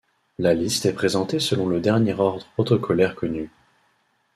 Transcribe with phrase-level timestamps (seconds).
[0.39, 3.51] La liste est présentée selon le dernier ordre protocolaire connu.